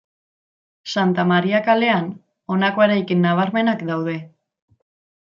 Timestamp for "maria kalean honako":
1.31-2.85